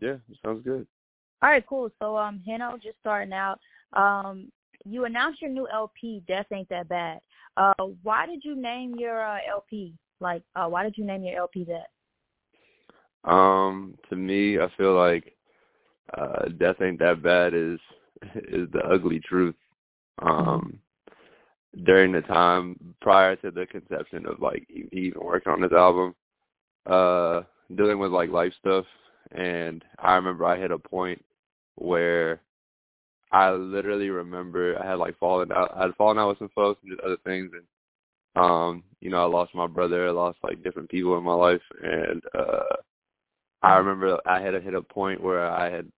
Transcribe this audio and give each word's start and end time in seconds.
Yeah, 0.00 0.16
sounds 0.44 0.62
good. 0.64 0.86
All 1.42 1.50
right, 1.50 1.66
cool. 1.66 1.90
So 2.00 2.16
um 2.16 2.42
Heno, 2.46 2.78
just 2.82 2.98
starting 3.00 3.32
out, 3.32 3.58
um 3.92 4.50
you 4.84 5.04
announced 5.04 5.42
your 5.42 5.50
new 5.50 5.68
LP, 5.72 6.22
Death 6.26 6.46
Ain't 6.52 6.68
That 6.68 6.88
Bad. 6.88 7.20
Uh 7.56 7.74
why 8.02 8.26
did 8.26 8.44
you 8.44 8.54
name 8.60 8.94
your 8.96 9.24
uh, 9.24 9.38
LP? 9.48 9.94
Like 10.20 10.42
uh 10.56 10.66
why 10.66 10.82
did 10.82 10.96
you 10.96 11.04
name 11.04 11.22
your 11.22 11.38
LP 11.38 11.64
that? 11.64 11.88
Um, 13.28 13.96
to 14.08 14.16
me, 14.16 14.58
I 14.58 14.68
feel 14.76 14.94
like 14.94 15.36
uh 16.16 16.48
Death 16.58 16.80
Ain't 16.80 16.98
That 16.98 17.22
Bad 17.22 17.54
is 17.54 17.78
is 18.34 18.68
the 18.72 18.82
ugly 18.90 19.20
truth. 19.20 19.56
Um 20.20 20.78
during 21.84 22.12
the 22.12 22.22
time 22.22 22.76
prior 23.00 23.36
to 23.36 23.50
the 23.50 23.66
conception 23.66 24.26
of 24.26 24.40
like 24.40 24.66
even 24.90 25.20
working 25.20 25.52
on 25.52 25.60
this 25.60 25.72
album, 25.72 26.14
uh 26.86 27.42
dealing 27.76 27.98
with 27.98 28.10
like 28.10 28.30
life 28.30 28.52
stuff 28.58 28.86
and 29.32 29.84
I 29.98 30.14
remember 30.14 30.44
I 30.44 30.58
hit 30.58 30.70
a 30.70 30.78
point 30.78 31.22
where 31.76 32.40
I 33.30 33.50
literally 33.50 34.10
remember 34.10 34.80
I 34.80 34.86
had 34.86 34.98
like 34.98 35.18
fallen 35.18 35.52
out 35.52 35.72
I 35.76 35.82
had 35.82 35.94
fallen 35.96 36.18
out 36.18 36.30
with 36.30 36.38
some 36.38 36.50
folks 36.54 36.80
and 36.82 36.92
just 36.92 37.04
other 37.04 37.18
things 37.24 37.50
and 37.52 37.64
um, 38.36 38.84
you 39.00 39.10
know, 39.10 39.22
I 39.22 39.26
lost 39.26 39.54
my 39.54 39.66
brother, 39.66 40.06
I 40.06 40.12
lost 40.12 40.38
like 40.44 40.62
different 40.62 40.88
people 40.90 41.18
in 41.18 41.24
my 41.24 41.34
life 41.34 41.62
and 41.82 42.22
uh 42.38 42.76
I 43.62 43.76
remember 43.76 44.18
I 44.24 44.40
had 44.40 44.54
hit 44.62 44.74
a 44.74 44.82
point 44.82 45.22
where 45.22 45.46
I 45.50 45.70
had 45.70 45.90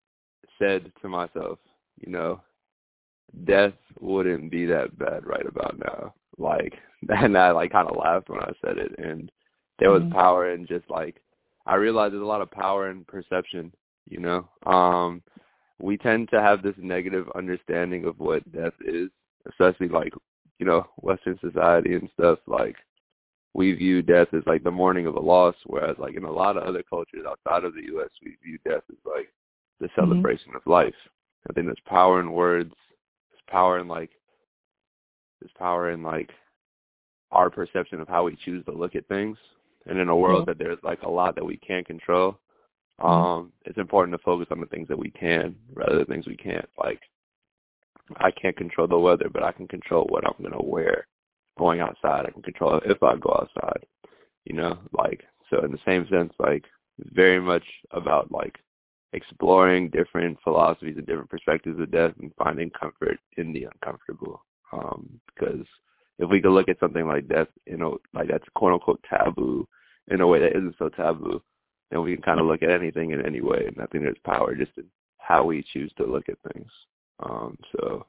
said 0.57 0.91
to 1.01 1.09
myself, 1.09 1.59
you 1.99 2.11
know, 2.11 2.41
death 3.45 3.73
wouldn't 3.99 4.51
be 4.51 4.65
that 4.65 4.97
bad 4.97 5.25
right 5.25 5.45
about 5.45 5.77
now. 5.79 6.13
Like 6.37 6.73
and 7.09 7.37
I 7.37 7.51
like 7.51 7.71
kinda 7.71 7.93
laughed 7.93 8.29
when 8.29 8.41
I 8.41 8.51
said 8.63 8.77
it 8.77 8.97
and 8.97 9.31
there 9.79 9.91
was 9.91 10.03
mm-hmm. 10.03 10.13
power 10.13 10.51
in 10.51 10.67
just 10.67 10.89
like 10.89 11.21
I 11.65 11.75
realize 11.75 12.11
there's 12.11 12.23
a 12.23 12.25
lot 12.25 12.41
of 12.41 12.51
power 12.51 12.89
in 12.89 13.05
perception, 13.05 13.71
you 14.09 14.19
know. 14.19 14.49
Um 14.65 15.23
we 15.79 15.97
tend 15.97 16.29
to 16.29 16.41
have 16.41 16.61
this 16.61 16.75
negative 16.77 17.27
understanding 17.35 18.05
of 18.05 18.19
what 18.19 18.49
death 18.51 18.73
is, 18.85 19.09
especially 19.49 19.87
like, 19.87 20.13
you 20.59 20.65
know, 20.65 20.85
Western 20.97 21.39
society 21.39 21.95
and 21.95 22.07
stuff, 22.13 22.37
like 22.45 22.75
we 23.53 23.73
view 23.73 24.01
death 24.01 24.27
as 24.33 24.43
like 24.45 24.63
the 24.63 24.71
mourning 24.71 25.07
of 25.07 25.15
a 25.15 25.19
loss, 25.19 25.55
whereas 25.65 25.97
like 25.97 26.15
in 26.15 26.23
a 26.23 26.31
lot 26.31 26.57
of 26.57 26.63
other 26.63 26.83
cultures 26.87 27.25
outside 27.27 27.63
of 27.63 27.73
the 27.73 27.83
US 27.95 28.09
we 28.23 28.37
view 28.43 28.57
death 28.63 28.83
as 28.89 28.97
like 29.05 29.33
the 29.79 29.87
mm-hmm. 29.87 30.01
celebration 30.01 30.49
mm-hmm. 30.49 30.57
of 30.57 30.71
life. 30.71 30.95
I 31.49 31.53
think 31.53 31.65
there's 31.67 31.77
power 31.85 32.19
in 32.19 32.31
words, 32.31 32.73
there's 33.31 33.41
power 33.47 33.79
in 33.79 33.87
like 33.87 34.11
there's 35.41 35.51
power 35.57 35.91
in 35.91 36.03
like 36.03 36.29
our 37.31 37.49
perception 37.49 37.99
of 37.99 38.07
how 38.07 38.23
we 38.23 38.37
choose 38.45 38.63
to 38.65 38.71
look 38.71 38.95
at 38.95 39.07
things 39.07 39.37
and 39.87 39.99
in 39.99 40.09
a 40.09 40.15
world 40.15 40.41
mm-hmm. 40.41 40.51
that 40.51 40.57
there's 40.57 40.79
like 40.83 41.01
a 41.03 41.09
lot 41.09 41.35
that 41.35 41.45
we 41.45 41.57
can't 41.57 41.85
control, 41.85 42.39
mm-hmm. 42.99 43.07
um, 43.07 43.51
it's 43.65 43.77
important 43.77 44.17
to 44.17 44.23
focus 44.23 44.47
on 44.51 44.59
the 44.59 44.67
things 44.67 44.87
that 44.87 44.99
we 44.99 45.11
can 45.11 45.55
rather 45.73 45.97
than 45.97 46.05
things 46.05 46.27
we 46.27 46.37
can't. 46.37 46.69
Like 46.77 46.99
I 48.17 48.31
can't 48.31 48.57
control 48.57 48.87
the 48.87 48.97
weather, 48.97 49.29
but 49.31 49.43
I 49.43 49.51
can 49.51 49.67
control 49.67 50.05
what 50.09 50.25
I'm 50.25 50.41
gonna 50.41 50.61
wear 50.61 51.07
going 51.57 51.79
outside. 51.79 52.25
I 52.25 52.31
can 52.31 52.41
control 52.41 52.79
if 52.85 53.01
I 53.03 53.15
go 53.15 53.31
outside. 53.31 53.85
You 54.45 54.55
know, 54.55 54.79
like 54.97 55.23
so 55.49 55.63
in 55.63 55.71
the 55.71 55.79
same 55.85 56.07
sense, 56.09 56.33
like 56.39 56.65
very 56.99 57.39
much 57.39 57.63
about 57.91 58.31
like 58.31 58.57
exploring 59.13 59.89
different 59.89 60.37
philosophies 60.43 60.95
and 60.97 61.05
different 61.05 61.29
perspectives 61.29 61.79
of 61.79 61.91
death 61.91 62.13
and 62.19 62.31
finding 62.37 62.69
comfort 62.69 63.19
in 63.37 63.51
the 63.53 63.65
uncomfortable. 63.65 64.43
Um, 64.71 65.19
because 65.27 65.65
if 66.21 66.29
we 66.29 66.39
could 66.39 66.51
look 66.51 66.69
at 66.69 66.79
something 66.79 67.07
like 67.07 67.27
death, 67.27 67.47
you 67.65 67.77
know, 67.77 67.97
like 68.13 68.27
that's 68.29 68.45
quote 68.55 68.73
unquote 68.73 69.03
taboo 69.09 69.67
in 70.09 70.21
a 70.21 70.27
way 70.27 70.39
that 70.39 70.55
isn't 70.55 70.75
so 70.77 70.87
taboo, 70.89 71.41
then 71.89 72.03
we 72.03 72.13
can 72.13 72.21
kind 72.21 72.39
of 72.39 72.45
look 72.45 72.61
at 72.61 72.69
anything 72.69 73.11
in 73.11 73.25
any 73.25 73.41
way. 73.41 73.65
And 73.65 73.77
I 73.81 73.87
think 73.87 74.03
there's 74.03 74.17
power 74.23 74.55
just 74.55 74.71
in 74.77 74.85
how 75.17 75.43
we 75.43 75.65
choose 75.73 75.91
to 75.97 76.05
look 76.05 76.29
at 76.29 76.37
things. 76.53 76.69
Um, 77.23 77.57
so 77.71 78.05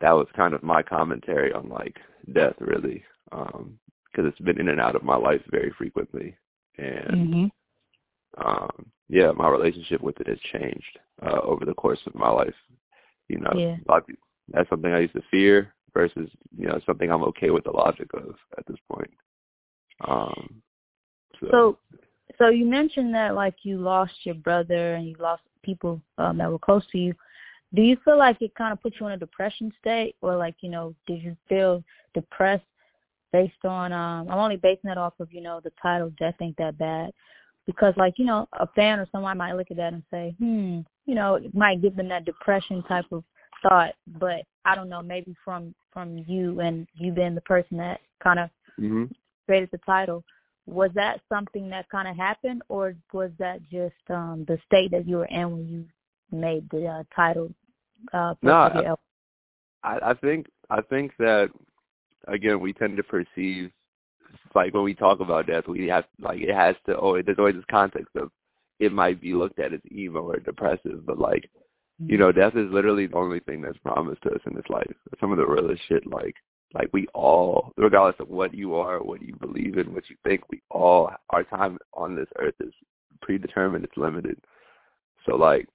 that 0.00 0.12
was 0.12 0.28
kind 0.36 0.54
of 0.54 0.62
my 0.62 0.82
commentary 0.82 1.52
on 1.52 1.68
like 1.68 1.96
death, 2.32 2.54
really, 2.60 3.04
because 3.30 3.54
um, 3.54 3.78
it's 4.14 4.38
been 4.38 4.60
in 4.60 4.68
and 4.68 4.80
out 4.80 4.96
of 4.96 5.02
my 5.02 5.16
life 5.16 5.42
very 5.50 5.72
frequently, 5.76 6.36
and 6.78 7.50
mm-hmm. 8.36 8.46
um, 8.46 8.86
yeah, 9.08 9.32
my 9.32 9.48
relationship 9.48 10.00
with 10.00 10.20
it 10.20 10.28
has 10.28 10.38
changed 10.52 10.98
uh, 11.24 11.40
over 11.42 11.64
the 11.64 11.74
course 11.74 12.00
of 12.06 12.14
my 12.14 12.28
life. 12.28 12.54
You 13.28 13.40
know, 13.40 13.52
yeah. 13.56 13.76
that's 14.48 14.68
something 14.70 14.92
I 14.92 15.00
used 15.00 15.14
to 15.14 15.22
fear 15.30 15.72
versus 15.96 16.30
you 16.56 16.66
know 16.66 16.78
something 16.84 17.10
I'm 17.10 17.24
okay 17.24 17.50
with 17.50 17.64
the 17.64 17.70
logic 17.70 18.08
of 18.12 18.34
at 18.58 18.66
this 18.66 18.76
point. 18.92 19.10
Um, 20.06 20.62
so. 21.40 21.48
so, 21.50 21.78
so 22.38 22.48
you 22.50 22.66
mentioned 22.66 23.14
that 23.14 23.34
like 23.34 23.54
you 23.62 23.78
lost 23.78 24.12
your 24.24 24.34
brother 24.34 24.94
and 24.94 25.06
you 25.06 25.16
lost 25.18 25.42
people 25.62 26.00
um, 26.18 26.36
that 26.38 26.50
were 26.50 26.58
close 26.58 26.84
to 26.92 26.98
you. 26.98 27.14
Do 27.74 27.82
you 27.82 27.96
feel 28.04 28.18
like 28.18 28.40
it 28.42 28.54
kind 28.54 28.72
of 28.72 28.82
put 28.82 28.94
you 29.00 29.06
in 29.06 29.12
a 29.12 29.16
depression 29.16 29.72
state, 29.80 30.16
or 30.20 30.36
like 30.36 30.56
you 30.60 30.68
know, 30.68 30.94
did 31.06 31.22
you 31.22 31.34
feel 31.48 31.82
depressed 32.14 32.64
based 33.32 33.64
on? 33.64 33.92
um 33.92 34.28
I'm 34.30 34.38
only 34.38 34.56
basing 34.56 34.88
that 34.88 34.98
off 34.98 35.14
of 35.18 35.32
you 35.32 35.40
know 35.40 35.60
the 35.64 35.72
title 35.82 36.12
"Death 36.18 36.36
Ain't 36.42 36.58
That 36.58 36.76
Bad," 36.76 37.10
because 37.64 37.94
like 37.96 38.18
you 38.18 38.26
know, 38.26 38.46
a 38.52 38.66
fan 38.68 39.00
or 39.00 39.08
someone 39.10 39.38
might 39.38 39.54
look 39.54 39.70
at 39.70 39.78
that 39.78 39.94
and 39.94 40.02
say, 40.10 40.34
hmm, 40.38 40.80
you 41.06 41.14
know, 41.14 41.36
it 41.36 41.54
might 41.54 41.80
give 41.80 41.96
them 41.96 42.08
that 42.08 42.26
depression 42.26 42.82
type 42.82 43.06
of 43.12 43.24
thought, 43.62 43.94
but 44.18 44.42
I 44.64 44.74
don't 44.74 44.88
know, 44.88 45.02
maybe 45.02 45.34
from 45.44 45.74
from 45.92 46.18
you 46.26 46.60
and 46.60 46.86
you 46.94 47.12
being 47.12 47.34
the 47.34 47.40
person 47.42 47.78
that 47.78 48.00
kind 48.22 48.38
of 48.38 48.50
mm-hmm. 48.78 49.04
created 49.46 49.70
the 49.72 49.78
title, 49.86 50.22
was 50.66 50.90
that 50.94 51.20
something 51.28 51.68
that 51.70 51.88
kind 51.88 52.08
of 52.08 52.16
happened, 52.16 52.62
or 52.68 52.94
was 53.12 53.30
that 53.38 53.60
just 53.70 53.94
um 54.10 54.44
the 54.48 54.58
state 54.66 54.90
that 54.90 55.06
you 55.06 55.16
were 55.16 55.26
in 55.26 55.50
when 55.50 55.68
you 55.68 55.84
made 56.38 56.68
the 56.70 56.86
uh, 56.86 57.02
title? 57.14 57.52
Uh, 58.12 58.34
no, 58.42 58.52
I, 58.52 58.94
I, 59.84 60.10
I 60.10 60.14
think 60.14 60.46
I 60.70 60.80
think 60.82 61.12
that 61.18 61.50
again 62.28 62.60
we 62.60 62.72
tend 62.72 62.96
to 62.96 63.02
perceive 63.02 63.70
like 64.54 64.74
when 64.74 64.82
we 64.82 64.94
talk 64.94 65.20
about 65.20 65.46
death, 65.46 65.64
we 65.68 65.86
have 65.88 66.04
like 66.20 66.40
it 66.40 66.54
has 66.54 66.74
to 66.86 66.96
always 66.96 67.24
there's 67.24 67.38
always 67.38 67.54
this 67.54 67.64
context 67.70 68.14
of 68.16 68.30
it 68.78 68.92
might 68.92 69.20
be 69.20 69.34
looked 69.34 69.58
at 69.58 69.72
as 69.72 69.80
emo 69.90 70.20
or 70.20 70.38
depressive, 70.38 71.06
but 71.06 71.18
like 71.18 71.48
you 71.98 72.18
know, 72.18 72.32
death 72.32 72.56
is 72.56 72.70
literally 72.70 73.06
the 73.06 73.16
only 73.16 73.40
thing 73.40 73.62
that's 73.62 73.78
promised 73.78 74.22
to 74.22 74.30
us 74.30 74.40
in 74.46 74.54
this 74.54 74.68
life. 74.68 74.92
Some 75.20 75.32
of 75.32 75.38
the 75.38 75.46
realest 75.46 75.82
shit, 75.88 76.06
like, 76.06 76.34
like 76.74 76.88
we 76.92 77.06
all, 77.14 77.72
regardless 77.76 78.20
of 78.20 78.28
what 78.28 78.52
you 78.52 78.74
are, 78.74 79.02
what 79.02 79.22
you 79.22 79.34
believe 79.36 79.78
in, 79.78 79.94
what 79.94 80.08
you 80.10 80.16
think, 80.24 80.42
we 80.50 80.60
all, 80.70 81.10
our 81.30 81.44
time 81.44 81.78
on 81.94 82.14
this 82.14 82.28
earth 82.38 82.54
is 82.60 82.72
predetermined, 83.22 83.84
it's 83.84 83.96
limited. 83.96 84.38
So 85.24 85.36
like, 85.36 85.68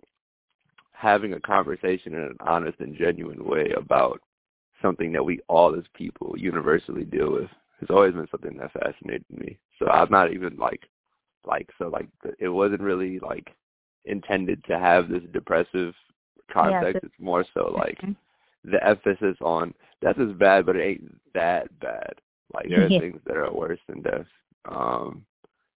having 0.92 1.34
a 1.34 1.40
conversation 1.40 2.14
in 2.14 2.20
an 2.20 2.38
honest 2.42 2.80
and 2.80 2.96
genuine 2.96 3.44
way 3.44 3.72
about 3.76 4.22
something 4.82 5.12
that 5.12 5.26
we 5.26 5.40
all 5.48 5.76
as 5.76 5.84
people 5.96 6.36
universally 6.38 7.04
deal 7.04 7.32
with 7.32 7.50
has 7.80 7.90
always 7.90 8.14
been 8.14 8.28
something 8.30 8.58
that 8.58 8.72
fascinated 8.74 9.26
me. 9.32 9.58
So 9.80 9.88
I'm 9.88 10.12
not 10.12 10.32
even 10.32 10.56
like, 10.58 10.88
like, 11.44 11.70
so 11.80 11.88
like, 11.88 12.08
it 12.38 12.50
wasn't 12.50 12.82
really 12.82 13.18
like 13.18 13.50
intended 14.06 14.64
to 14.66 14.78
have 14.78 15.10
this 15.10 15.24
depressive 15.34 15.96
context. 16.52 17.00
Yeah, 17.02 17.10
it's 17.10 17.20
more 17.20 17.46
so 17.54 17.74
like 17.76 18.00
mm-hmm. 18.02 18.72
the 18.72 18.86
emphasis 18.86 19.38
on 19.42 19.74
death 20.02 20.20
is 20.20 20.34
bad, 20.34 20.66
but 20.66 20.76
it 20.76 20.84
ain't 20.84 21.34
that 21.34 21.68
bad. 21.80 22.14
Like 22.54 22.70
there 22.70 22.86
are 22.86 22.90
things 23.00 23.20
that 23.26 23.38
are 23.38 23.52
worse 23.54 23.80
than 23.88 24.02
death. 24.02 24.26
Um, 24.66 25.26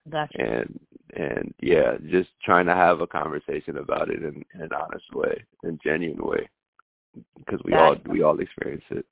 gotcha. 0.10 0.40
And 0.40 0.80
and 1.16 1.54
yeah, 1.62 1.98
just 2.10 2.30
trying 2.44 2.66
to 2.66 2.76
have 2.76 3.02
a 3.02 3.08
conversation 3.08 3.78
about 3.78 4.10
it 4.10 4.24
in, 4.24 4.44
in 4.54 4.62
an 4.62 4.70
honest 4.74 5.14
way, 5.14 5.44
in 5.64 5.80
genuine 5.84 6.26
way, 6.26 6.50
because 7.38 7.60
we 7.64 7.72
gotcha. 7.72 8.02
all 8.08 8.14
we 8.14 8.24
all 8.24 8.40
experience 8.40 8.84
it. 8.90 9.06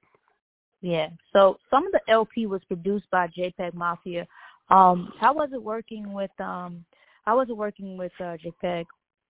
Yeah. 0.81 1.09
So 1.31 1.57
some 1.69 1.85
of 1.85 1.93
the 1.93 2.01
LP 2.09 2.45
was 2.45 2.61
produced 2.67 3.09
by 3.09 3.27
JPEG 3.27 3.73
Mafia. 3.73 4.27
Um, 4.69 5.13
how 5.19 5.33
was 5.33 5.49
it 5.53 5.63
working 5.63 6.11
with 6.13 6.31
um, 6.39 6.83
how 7.23 7.37
was 7.37 7.49
it 7.49 7.55
working 7.55 7.97
with 7.97 8.11
uh, 8.19 8.37
JPEG 8.37 8.85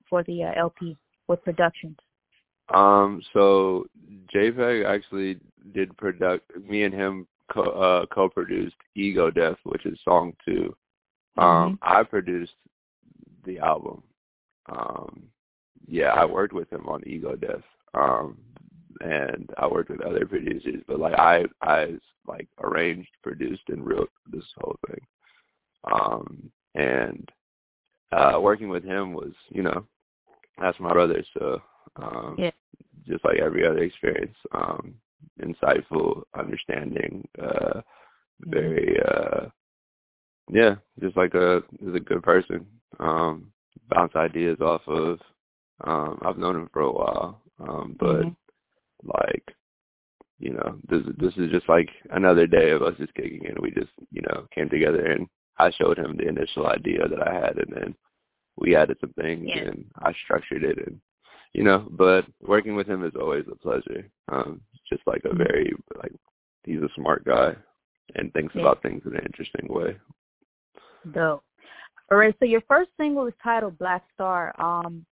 for 0.10 0.24
the 0.24 0.44
uh, 0.44 0.54
LP 0.58 0.98
with 1.28 1.44
productions? 1.44 1.98
Um, 2.70 3.22
so 3.34 3.86
JPEG 4.34 4.86
actually 4.86 5.40
did 5.74 5.96
product. 5.98 6.52
Me 6.68 6.84
and 6.84 6.94
him 6.94 7.28
co 7.52 7.64
uh, 7.64 8.06
co-produced 8.08 8.76
Ego 8.96 9.30
Death, 9.30 9.58
which 9.64 9.86
is 9.86 10.00
song 10.04 10.34
2 10.46 10.76
Um, 11.38 11.44
mm-hmm. 11.44 11.74
I 11.82 12.04
produced 12.04 12.54
the 13.46 13.60
album. 13.60 14.04
Um, 14.70 15.24
yeah, 15.88 16.12
I 16.14 16.26
worked 16.26 16.54
with 16.54 16.72
him 16.72 16.88
on 16.88 17.04
Ego 17.06 17.36
Death. 17.36 17.64
Um, 17.94 18.38
and 19.02 19.50
I 19.58 19.68
worked 19.68 19.90
with 19.90 20.02
other 20.02 20.26
producers, 20.26 20.82
but 20.88 21.00
like 21.00 21.14
I, 21.16 21.44
I 21.62 21.96
like 22.28 22.48
arranged, 22.62 23.10
produced, 23.22 23.64
and 23.68 23.86
wrote 23.86 24.12
this 24.32 24.46
whole 24.58 24.78
thing. 24.88 25.02
Um, 25.92 26.52
and 26.76 27.30
uh, 28.12 28.40
working 28.40 28.70
with 28.70 28.84
him 28.84 29.14
was, 29.14 29.34
you 29.50 29.64
know, 29.64 29.86
that's 30.60 30.80
my 30.80 30.94
brother, 30.94 31.24
so 31.38 31.62
um, 31.96 32.36
yeah. 32.38 32.52
just 33.08 33.24
like 33.26 33.40
every 33.40 33.66
other 33.66 33.84
experience, 33.84 34.36
um, 34.52 34.96
insightful, 35.42 36.24
understanding, 36.38 37.28
uh, 37.42 37.82
very, 38.42 38.98
uh, 39.02 39.46
yeah, 40.52 40.76
just 41.02 41.16
like 41.16 41.34
a, 41.34 41.58
is 41.82 41.96
a 41.96 42.00
good 42.00 42.24
person. 42.24 42.66
Um, 43.00 43.52
bounce 43.90 44.16
ideas 44.16 44.60
off 44.62 44.82
of. 44.88 45.20
Um, 45.84 46.20
I've 46.26 46.38
known 46.38 46.56
him 46.56 46.70
for 46.72 46.82
a 46.82 46.92
while, 46.92 47.42
um, 47.60 47.96
but 48.00 48.22
mm-hmm. 48.22 49.10
like, 49.10 49.56
you 50.40 50.54
know, 50.54 50.78
this 50.90 51.02
this 51.18 51.34
is 51.38 51.52
just 51.52 51.68
like 51.68 51.90
another 52.12 52.48
day 52.48 52.72
of 52.72 52.82
us 52.82 52.96
just 52.98 53.14
kicking 53.16 53.44
in. 53.46 53.62
We 53.62 53.72
just, 53.72 53.92
you 54.12 54.22
know, 54.22 54.48
came 54.54 54.70
together 54.70 55.06
and 55.06 55.28
I 55.58 55.72
showed 55.72 55.98
him 55.98 56.18
the 56.18 56.28
initial 56.28 56.68
idea 56.68 57.08
that 57.08 57.28
I 57.28 57.34
had, 57.34 57.58
and 57.58 57.74
then 57.76 57.96
we 58.58 58.76
added 58.76 58.98
some 59.02 59.14
things 59.14 59.46
yeah. 59.48 59.64
and 59.64 59.86
I 59.98 60.14
structured 60.24 60.64
it, 60.64 60.78
and 60.86 61.00
you 61.54 61.64
know, 61.64 61.88
but 61.92 62.26
working 62.42 62.76
with 62.76 62.88
him 62.88 63.04
is 63.04 63.14
always 63.20 63.46
a 63.52 63.56
pleasure. 63.56 64.10
Um, 64.32 64.62
just 64.90 65.02
like 65.06 65.22
a 65.26 65.30
mm-hmm. 65.30 65.38
very 65.38 65.74
like 66.02 66.14
he's 66.64 66.82
a 66.82 66.90
smart 66.96 67.26
guy 67.26 67.56
and 68.16 68.34
thinks 68.34 68.54
yeah. 68.56 68.62
about 68.62 68.82
things 68.82 69.02
in 69.06 69.16
an 69.16 69.26
interesting 69.26 69.68
way. 69.70 69.96
Dope. 71.14 71.44
All 72.12 72.18
right, 72.18 72.36
so 72.40 72.46
your 72.46 72.62
first 72.68 72.92
single 72.98 73.26
is 73.28 73.34
titled 73.44 73.78
Black 73.78 74.04
Star. 74.14 74.54
Um, 74.60 75.06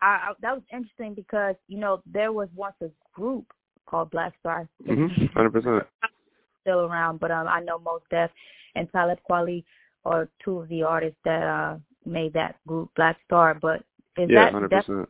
I, 0.00 0.06
I 0.06 0.32
that 0.40 0.54
was 0.54 0.62
interesting 0.72 1.14
because 1.14 1.56
you 1.68 1.78
know 1.78 2.02
there 2.06 2.32
was 2.32 2.48
once 2.54 2.76
a 2.82 2.90
group 3.12 3.46
called 3.86 4.10
Black 4.10 4.34
Star. 4.40 4.68
Mm-hmm. 4.86 5.26
Hundred 5.26 5.52
percent. 5.52 5.84
Still 6.62 6.80
around, 6.80 7.18
but 7.18 7.30
um, 7.30 7.48
I 7.48 7.60
know 7.60 7.78
Mos 7.78 8.02
Def 8.10 8.30
and 8.76 8.90
Talib 8.92 9.18
Kweli 9.28 9.64
are 10.04 10.28
two 10.44 10.58
of 10.58 10.68
the 10.68 10.82
artists 10.82 11.18
that 11.24 11.42
uh 11.42 11.76
made 12.04 12.32
that 12.34 12.56
group 12.66 12.90
Black 12.94 13.16
Star. 13.26 13.54
But 13.54 13.84
is 14.16 14.30
yeah, 14.30 14.44
that 14.44 14.52
hundred 14.52 14.70
percent. 14.70 15.08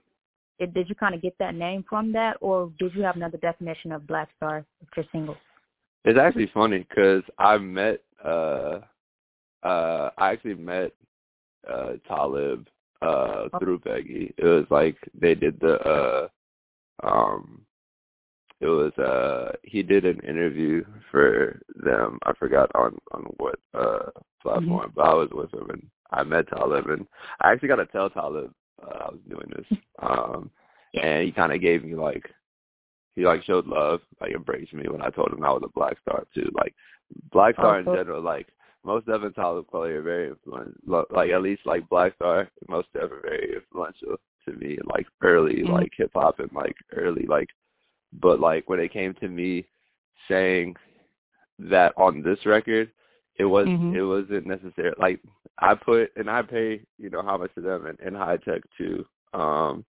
Did 0.58 0.88
you 0.88 0.94
kind 0.94 1.14
of 1.14 1.22
get 1.22 1.36
that 1.38 1.54
name 1.54 1.84
from 1.88 2.12
that, 2.12 2.36
or 2.40 2.70
did 2.78 2.94
you 2.94 3.02
have 3.02 3.16
another 3.16 3.38
definition 3.38 3.90
of 3.90 4.06
Black 4.06 4.28
Star 4.36 4.64
with 4.80 4.88
your 4.96 5.06
single? 5.10 5.36
It's 6.04 6.18
actually 6.18 6.50
funny 6.54 6.86
because 6.88 7.22
I 7.38 7.58
met, 7.58 8.00
uh, 8.24 8.80
uh, 9.62 10.10
I 10.18 10.32
actually 10.32 10.54
met 10.54 10.92
uh 11.68 11.92
Talib 12.08 12.68
uh 13.02 13.48
oh. 13.52 13.58
through 13.58 13.78
Peggy. 13.80 14.34
It 14.36 14.44
was 14.44 14.66
like 14.70 14.96
they 15.18 15.34
did 15.34 15.58
the 15.60 15.78
uh 15.80 16.28
um 17.02 17.62
it 18.60 18.66
was 18.66 18.92
uh 18.98 19.56
he 19.62 19.82
did 19.82 20.04
an 20.04 20.20
interview 20.20 20.84
for 21.10 21.60
them. 21.76 22.18
I 22.24 22.32
forgot 22.34 22.70
on 22.74 22.96
on 23.12 23.24
what 23.38 23.58
uh 23.74 24.10
platform, 24.42 24.90
mm-hmm. 24.90 24.94
but 24.94 25.02
I 25.02 25.14
was 25.14 25.30
with 25.32 25.52
him 25.52 25.70
and 25.70 25.86
I 26.10 26.22
met 26.22 26.48
Talib 26.48 26.88
and 26.88 27.06
I 27.40 27.52
actually 27.52 27.68
got 27.68 27.76
to 27.76 27.86
tell 27.86 28.10
Talib 28.10 28.52
uh, 28.82 28.98
I 28.98 29.10
was 29.10 29.20
doing 29.28 29.50
this. 29.56 29.78
Um 30.02 30.50
and 31.00 31.24
he 31.24 31.30
kind 31.32 31.52
of 31.52 31.60
gave 31.60 31.84
me 31.84 31.94
like 31.94 32.28
he 33.14 33.24
like 33.24 33.42
showed 33.44 33.66
love, 33.66 34.00
like 34.20 34.32
embraced 34.32 34.72
me 34.72 34.88
when 34.88 35.02
I 35.02 35.10
told 35.10 35.32
him 35.32 35.44
I 35.44 35.50
was 35.50 35.62
a 35.64 35.78
Black 35.78 35.96
Star 36.00 36.24
too. 36.34 36.50
Like 36.54 36.74
Black 37.30 37.54
Star 37.54 37.78
in 37.78 37.84
general, 37.84 38.22
like 38.22 38.48
Mos 38.84 39.04
Def 39.04 39.22
and 39.22 39.34
Talib 39.34 39.66
Kweli 39.72 39.90
are 39.90 40.02
very 40.02 40.28
influential. 40.28 41.04
Like 41.10 41.30
at 41.30 41.42
least 41.42 41.62
like 41.66 41.88
Black 41.88 42.14
Star, 42.16 42.48
Mos 42.68 42.84
Def 42.94 43.10
are 43.10 43.20
very 43.22 43.54
influential 43.56 44.16
to 44.46 44.52
me. 44.54 44.78
Like 44.84 45.06
early 45.22 45.56
mm-hmm. 45.56 45.72
like 45.72 45.92
hip 45.96 46.10
hop 46.14 46.40
and 46.40 46.50
like 46.52 46.76
early 46.96 47.26
like, 47.26 47.48
but 48.20 48.40
like 48.40 48.68
when 48.68 48.80
it 48.80 48.92
came 48.92 49.14
to 49.14 49.28
me 49.28 49.66
saying 50.28 50.74
that 51.58 51.92
on 51.96 52.22
this 52.22 52.44
record, 52.46 52.90
it 53.38 53.44
was 53.44 53.66
mm-hmm. 53.66 53.96
it 53.96 54.02
wasn't 54.02 54.46
necessary. 54.46 54.92
Like 54.98 55.20
I 55.58 55.74
put 55.74 56.10
and 56.16 56.30
I 56.30 56.42
pay 56.42 56.82
you 56.98 57.10
know 57.10 57.20
homage 57.20 57.52
to 57.54 57.60
them 57.60 57.86
and, 57.86 57.98
and 58.00 58.16
Hi-Tek 58.16 58.62
too. 58.76 59.04
Um, 59.32 59.84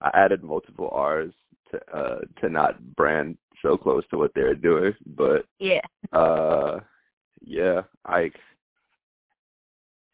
I 0.00 0.10
added 0.14 0.42
multiple 0.42 0.88
R's 0.90 1.32
to 1.70 1.80
uh 1.96 2.20
to 2.40 2.48
not 2.48 2.80
brand 2.96 3.36
so 3.62 3.76
close 3.76 4.04
to 4.10 4.18
what 4.18 4.32
they're 4.34 4.54
doing, 4.54 4.94
but 5.06 5.44
yeah. 5.58 5.80
Uh 6.12 6.80
yeah, 7.44 7.82
I 8.06 8.30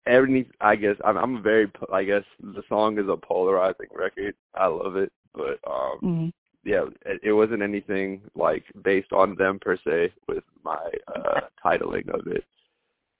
every 0.07 0.49
I 0.61 0.77
guess 0.77 0.97
I'm 1.05 1.17
I'm 1.17 1.43
very 1.43 1.71
I 1.93 2.05
guess 2.05 2.25
the 2.41 2.63
song 2.69 2.99
is 2.99 3.07
a 3.09 3.17
polarizing 3.17 3.89
record. 3.95 4.35
I 4.55 4.67
love 4.67 4.97
it, 4.97 5.13
but 5.33 5.59
um 5.67 5.99
mm-hmm. 6.03 6.29
yeah, 6.65 6.87
it, 7.07 7.21
it 7.23 7.33
wasn't 7.33 7.63
anything 7.63 8.23
like 8.35 8.65
based 8.83 9.13
on 9.13 9.37
them 9.37 9.59
per 9.61 9.77
se 9.77 10.13
with 10.27 10.45
my 10.65 10.91
uh 11.15 11.41
titling 11.65 12.09
of 12.09 12.27
it. 12.27 12.45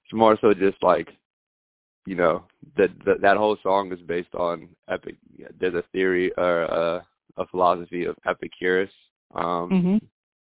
It's 0.05 0.13
more 0.13 0.37
so 0.39 0.53
just 0.53 0.81
like 0.81 1.09
you 2.05 2.15
know 2.15 2.43
that 2.77 2.89
that 3.05 3.21
that 3.21 3.37
whole 3.37 3.57
song 3.63 3.91
is 3.91 3.99
based 4.01 4.33
on 4.35 4.69
epic. 4.89 5.15
There's 5.59 5.75
a 5.75 5.83
theory 5.91 6.31
or 6.37 6.71
uh, 6.71 7.01
a 7.37 7.47
philosophy 7.47 8.05
of 8.05 8.15
Epicurus, 8.25 8.91
um, 9.33 9.69
mm-hmm 9.69 9.97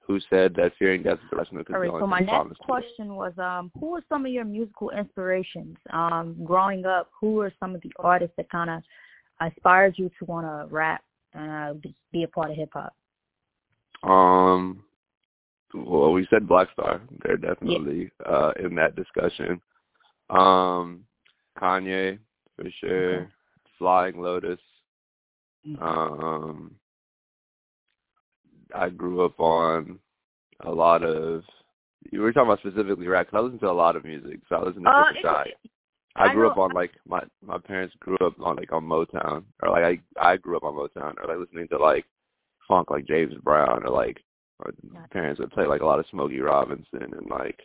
who 0.07 0.21
said 0.31 0.55
that 0.55 0.73
fearing 0.79 1.03
death 1.03 1.15
is 1.15 1.31
the 1.31 1.37
irrational. 1.37 1.65
All 1.75 1.81
right. 1.81 2.01
So 2.01 2.07
my 2.07 2.21
next 2.21 2.59
question 2.59 3.15
was, 3.15 3.33
um, 3.39 3.71
who 3.79 3.91
were 3.91 4.03
some 4.09 4.27
of 4.27 4.33
your 4.33 4.45
musical 4.45 4.91
inspirations 4.91 5.77
um, 5.93 6.37
growing 6.45 6.85
up? 6.85 7.11
Who 7.21 7.35
were 7.35 7.53
some 7.59 7.75
of 7.75 7.81
the 7.81 7.93
artists 7.99 8.35
that 8.37 8.51
kind 8.51 8.71
of 8.71 8.83
inspired 9.41 9.95
you 9.97 10.11
to 10.19 10.25
want 10.27 10.47
to 10.47 10.73
rap 10.73 11.03
and 11.33 11.51
uh, 11.85 11.89
be 12.13 12.25
a 12.25 12.29
part 12.29 12.51
of 12.51 12.57
hip 12.57 12.71
hop? 12.73 12.95
Um. 14.03 14.85
Well, 15.75 16.13
we 16.13 16.27
said 16.31 16.47
Black 16.47 16.69
Star. 16.73 17.01
They're 17.25 17.37
definitely 17.37 18.11
yeah. 18.21 18.33
uh, 18.33 18.53
in 18.63 18.77
that 18.77 18.95
discussion. 18.95 19.61
Um, 20.31 21.05
Kanye 21.61 22.19
for 22.57 22.65
sure. 22.81 23.15
Okay. 23.17 23.31
Flying 23.79 24.21
Lotus. 24.21 24.61
Mm-hmm. 25.67 25.83
Um, 25.83 26.75
I 28.75 28.89
grew 28.89 29.25
up 29.25 29.39
on 29.41 29.99
a 30.65 30.71
lot 30.71 31.03
of. 31.03 31.43
You 32.13 32.21
were 32.21 32.33
talking 32.33 32.51
about 32.51 32.61
specifically 32.61 33.09
rap. 33.09 33.31
Cause 33.31 33.39
I 33.39 33.41
listen 33.41 33.59
to 33.61 33.71
a 33.71 33.73
lot 33.73 33.97
of 33.97 34.05
music, 34.05 34.41
so 34.49 34.57
I 34.57 34.63
listen 34.63 34.85
to 34.85 34.91
uh, 34.91 35.05
uh, 35.25 35.45
I, 36.17 36.31
I 36.31 36.35
grew 36.35 36.49
up 36.49 36.59
on 36.59 36.73
like 36.73 36.93
my 37.09 37.21
my 37.45 37.59
parents 37.59 37.97
grew 37.99 38.19
up 38.21 38.35
on 38.41 38.57
like 38.57 38.73
on 38.73 38.85
Motown, 38.85 39.45
or 39.63 39.71
like 39.71 40.01
I 40.19 40.33
I 40.33 40.37
grew 40.37 40.57
up 40.57 40.65
on 40.65 40.75
Motown, 40.75 41.15
or 41.19 41.27
like 41.27 41.39
listening 41.39 41.67
to 41.69 41.79
like 41.79 42.05
funk 42.69 42.91
like 42.91 43.07
James 43.07 43.35
Brown, 43.43 43.83
or 43.85 43.91
like 43.91 44.23
or 44.61 44.73
parents 45.11 45.41
would 45.41 45.51
play 45.51 45.67
like 45.67 45.81
a 45.81 45.87
lot 45.87 45.99
of 45.99 46.07
Smokey 46.11 46.41
Robinson 46.41 47.03
and 47.03 47.31
like 47.31 47.61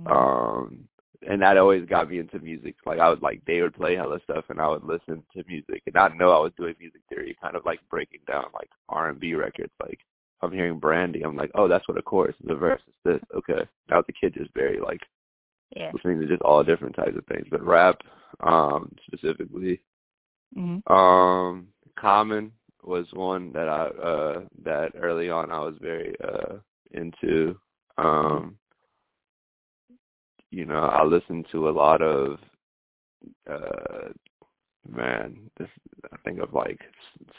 mm-hmm. 0.00 0.06
um 0.06 0.88
and 1.26 1.42
that 1.42 1.56
always 1.56 1.84
got 1.84 2.08
me 2.08 2.20
into 2.20 2.38
music. 2.38 2.76
Like 2.86 3.00
I 3.00 3.08
would 3.08 3.22
like 3.22 3.42
they 3.46 3.60
would 3.60 3.74
play 3.74 3.96
hella 3.96 4.20
stuff 4.24 4.44
and 4.48 4.60
I 4.60 4.68
would 4.68 4.84
listen 4.84 5.22
to 5.36 5.44
music 5.48 5.82
and 5.86 5.94
not 5.94 6.16
know 6.16 6.30
I 6.30 6.38
was 6.38 6.52
doing 6.56 6.74
music 6.78 7.00
theory, 7.08 7.36
kind 7.40 7.56
of 7.56 7.64
like 7.64 7.80
breaking 7.90 8.20
down 8.26 8.44
like 8.54 8.70
R 8.88 9.08
and 9.08 9.18
B 9.18 9.34
records, 9.34 9.72
like 9.80 9.98
I'm 10.40 10.52
hearing 10.52 10.78
Brandy, 10.78 11.22
I'm 11.22 11.36
like, 11.36 11.50
oh, 11.56 11.66
that's 11.66 11.86
what 11.88 11.98
a 11.98 12.02
chorus 12.02 12.36
is. 12.44 12.50
A 12.50 12.54
verse 12.54 12.80
is 12.86 12.94
this. 13.04 13.20
Okay. 13.34 13.66
Now 13.90 14.02
the 14.06 14.12
kid 14.12 14.36
is 14.36 14.46
very 14.54 14.80
like 14.80 15.00
yeah. 15.76 15.90
listening 15.92 16.20
to 16.20 16.28
just 16.28 16.42
all 16.42 16.62
different 16.62 16.94
types 16.94 17.16
of 17.16 17.26
things, 17.26 17.46
but 17.50 17.64
rap 17.64 18.00
um 18.40 18.94
specifically. 19.06 19.80
Mm-hmm. 20.56 20.92
Um, 20.92 21.68
Common 21.98 22.52
was 22.82 23.06
one 23.12 23.52
that 23.52 23.68
I 23.68 23.86
uh 23.86 24.40
that 24.64 24.92
early 24.96 25.30
on 25.30 25.50
I 25.50 25.60
was 25.60 25.74
very 25.80 26.14
uh 26.22 26.56
into. 26.92 27.58
Um, 27.96 28.56
you 30.50 30.64
know, 30.64 30.78
I 30.84 31.04
listened 31.04 31.46
to 31.52 31.68
a 31.68 31.70
lot 31.70 32.00
of 32.00 32.38
uh 33.50 34.08
man, 34.88 35.50
this 35.58 35.68
I 36.12 36.16
think 36.24 36.40
of 36.40 36.54
like 36.54 36.80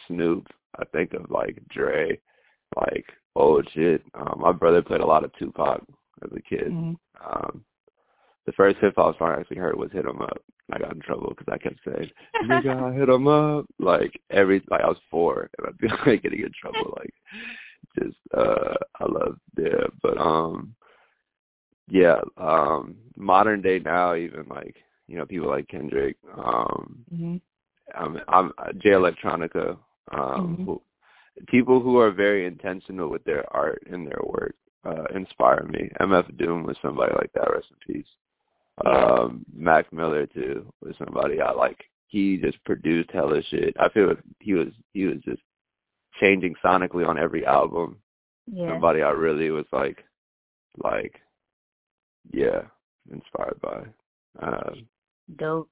Snoop, 0.07 0.47
I 0.77 0.85
think 0.85 1.13
of 1.13 1.29
like 1.31 1.59
Dre, 1.69 2.19
like 2.75 3.05
old 3.35 3.67
shit. 3.73 4.03
Um, 4.13 4.39
my 4.39 4.51
brother 4.51 4.81
played 4.81 5.01
a 5.01 5.05
lot 5.05 5.23
of 5.23 5.31
Tupac 5.37 5.81
as 6.23 6.31
a 6.35 6.41
kid. 6.41 6.71
Mm-hmm. 6.71 6.93
Um, 7.25 7.63
the 8.49 8.53
first 8.53 8.79
hip 8.79 8.95
hop 8.95 9.15
song 9.19 9.29
I 9.29 9.39
actually 9.41 9.57
heard 9.57 9.77
was 9.77 9.91
"Hit 9.91 10.07
'Em 10.07 10.23
Up." 10.23 10.41
I 10.71 10.79
got 10.79 10.95
in 10.95 11.01
trouble 11.01 11.29
because 11.29 11.53
I 11.53 11.59
kept 11.59 11.79
saying, 11.85 12.09
"Nigga, 12.45 12.97
hit 12.97 13.07
'em 13.07 13.27
up!" 13.27 13.67
Like 13.77 14.19
every 14.31 14.63
like 14.71 14.81
I 14.81 14.87
was 14.87 14.97
four 15.11 15.51
and 15.59 15.67
I'd 15.67 15.77
be 15.77 15.87
like 16.07 16.23
getting 16.23 16.41
in 16.41 16.51
trouble. 16.59 16.97
Like 16.99 17.13
just 17.97 18.17
uh, 18.35 18.73
I 18.99 19.05
love 19.05 19.37
yeah, 19.55 19.85
but 20.01 20.17
um, 20.17 20.75
yeah, 21.89 22.21
um, 22.37 22.95
modern 23.15 23.61
day 23.61 23.77
now 23.77 24.15
even 24.15 24.47
like 24.49 24.77
you 25.07 25.17
know 25.17 25.25
people 25.25 25.49
like 25.49 25.67
Kendrick, 25.67 26.17
um, 26.35 27.05
mm-hmm. 27.13 27.35
I'm, 27.95 28.19
I'm 28.27 28.51
Jay 28.79 28.89
Electronica, 28.89 29.77
um, 30.11 30.57
mm-hmm. 30.57 30.65
who 30.65 30.81
people 31.47 31.79
who 31.79 31.99
are 31.99 32.11
very 32.11 32.47
intentional 32.47 33.09
with 33.09 33.23
their 33.25 33.45
art 33.55 33.83
and 33.91 34.07
their 34.07 34.21
work 34.23 34.55
uh, 34.85 35.05
inspire 35.13 35.63
me. 35.65 35.89
MF 36.01 36.37
Doom 36.37 36.63
was 36.63 36.77
somebody 36.81 37.13
like 37.13 37.31
that. 37.33 37.51
Rest 37.51 37.67
in 37.69 37.93
peace. 37.93 38.07
Um, 38.86 39.45
Mac 39.53 39.91
Miller 39.91 40.25
too 40.25 40.71
was 40.81 40.95
somebody 40.98 41.41
I 41.41 41.51
like. 41.51 41.77
He 42.07 42.38
just 42.38 42.63
produced 42.63 43.12
hella 43.12 43.41
shit. 43.50 43.75
I 43.79 43.89
feel 43.89 44.07
like 44.07 44.19
he 44.39 44.53
was 44.53 44.69
he 44.93 45.05
was 45.05 45.17
just 45.25 45.41
changing 46.19 46.55
sonically 46.63 47.07
on 47.07 47.19
every 47.19 47.45
album. 47.45 47.98
Yeah. 48.51 48.69
Somebody 48.69 49.01
I 49.01 49.12
really 49.12 49.51
was 49.51 49.65
like, 49.71 50.03
like, 50.83 51.21
yeah, 52.33 52.62
inspired 53.12 53.59
by. 53.62 53.83
Uh, 54.41 54.71
Dope. 55.38 55.69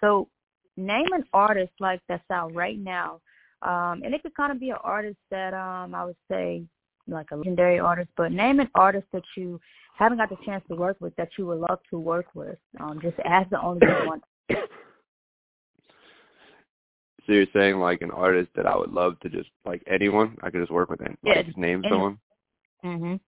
So, 0.00 0.28
name 0.76 1.06
an 1.12 1.24
artist 1.32 1.72
like 1.80 2.00
that's 2.08 2.22
out 2.30 2.54
right 2.54 2.78
now 2.78 3.20
um, 3.62 4.02
and 4.04 4.14
it 4.14 4.22
could 4.22 4.34
kind 4.34 4.52
of 4.52 4.60
be 4.60 4.70
an 4.70 4.78
artist 4.82 5.18
that 5.30 5.52
um, 5.52 5.94
I 5.94 6.04
would 6.04 6.16
say 6.30 6.62
like 7.10 7.30
a 7.32 7.36
legendary 7.36 7.78
artist, 7.78 8.08
but 8.16 8.32
name 8.32 8.60
an 8.60 8.70
artist 8.74 9.06
that 9.12 9.22
you 9.36 9.60
haven't 9.96 10.18
got 10.18 10.30
the 10.30 10.36
chance 10.44 10.64
to 10.68 10.74
work 10.76 10.96
with 11.00 11.14
that 11.16 11.28
you 11.36 11.46
would 11.46 11.58
love 11.58 11.80
to 11.90 11.98
work 11.98 12.26
with. 12.34 12.58
Um, 12.78 13.00
just 13.02 13.16
as 13.24 13.46
the 13.50 13.60
only 13.60 13.86
one. 14.06 14.20
So 17.26 17.34
you're 17.34 17.46
saying 17.52 17.76
like 17.78 18.00
an 18.00 18.10
artist 18.10 18.48
that 18.56 18.66
I 18.66 18.76
would 18.76 18.90
love 18.92 19.20
to 19.20 19.28
just 19.28 19.50
like 19.64 19.82
anyone 19.86 20.36
I 20.42 20.50
could 20.50 20.60
just 20.62 20.72
work 20.72 20.88
with, 20.90 21.00
and 21.00 21.16
Yeah, 21.22 21.34
like 21.34 21.46
just 21.46 21.58
name 21.58 21.82
any- 21.84 21.92
someone. 21.94 22.18
Mhm. 22.82 23.20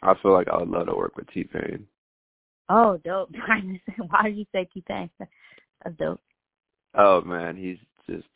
I 0.00 0.14
feel 0.22 0.32
like 0.32 0.48
I 0.48 0.56
would 0.56 0.68
love 0.68 0.86
to 0.86 0.94
work 0.96 1.16
with 1.16 1.26
T 1.28 1.42
Pain. 1.44 1.86
Oh, 2.70 2.98
dope. 3.04 3.30
Why 4.08 4.22
did 4.22 4.38
you 4.38 4.46
say 4.52 4.68
T 4.72 4.80
Pain? 4.86 5.10
That's 5.18 5.96
dope. 5.98 6.20
Oh 6.94 7.20
man, 7.22 7.56
he's 7.56 7.78
just 8.08 8.28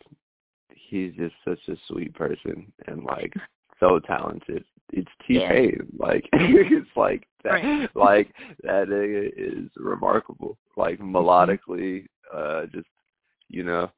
he's 0.92 1.12
just 1.14 1.34
such 1.44 1.62
a 1.68 1.76
sweet 1.88 2.12
person 2.14 2.70
and 2.87 3.04
like 3.04 3.32
so 3.80 3.99
talented. 4.00 4.64
It's 4.92 5.11
T 5.26 5.34
Yeah. 5.40 5.49
Pain. 5.49 5.87
Like 5.99 6.28
it's 6.32 6.94
like 6.96 7.26
that 7.44 7.52
Right. 7.54 7.88
like 8.08 8.28
that 8.62 8.88
nigga 8.88 9.32
is 9.37 9.70
remarkable. 9.76 10.58
Like 10.76 10.99
Mm-hmm. 10.99 11.16
melodically, 11.16 12.06
uh 12.32 12.66
just 12.75 12.87
you 13.49 13.64
know, 13.64 13.90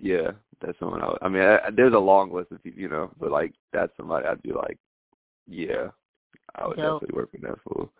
yeah, 0.00 0.30
that's 0.60 0.78
someone 0.78 1.02
I, 1.02 1.06
would- 1.08 1.22
I 1.22 1.28
mean, 1.28 1.42
I, 1.42 1.70
there's 1.76 1.94
a 1.94 1.98
long 2.12 2.32
list 2.32 2.52
of 2.52 2.62
people, 2.62 2.80
you 2.80 2.88
know, 2.88 3.10
but 3.20 3.30
like 3.30 3.52
that's 3.72 3.96
somebody 3.96 4.26
I'd 4.26 4.42
be 4.42 4.52
like, 4.52 4.78
yeah, 5.48 5.88
I 6.56 6.66
would 6.66 6.76
Dope. 6.76 7.00
definitely 7.00 7.16
work 7.16 7.30
with 7.32 7.42
that 7.42 7.58
fool. 7.64 7.90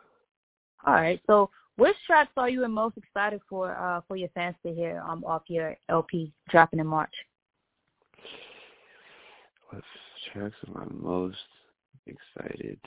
All 0.87 0.95
right. 0.95 1.21
So, 1.27 1.51
which 1.77 1.97
tracks 2.07 2.33
are 2.37 2.49
you 2.49 2.67
most 2.69 2.97
excited 2.97 3.41
for 3.49 3.77
uh 3.77 4.01
for 4.09 4.17
your 4.17 4.29
fans 4.35 4.57
to 4.65 4.73
hear 4.75 5.03
um 5.09 5.25
off 5.25 5.43
your 5.49 5.77
LP 5.89 6.33
dropping 6.51 6.81
in 6.81 6.87
March? 6.87 7.15
What 9.69 9.85
tracks 10.33 10.57
am 10.69 10.77
I 10.77 10.85
most 10.91 11.39
excited? 12.07 12.81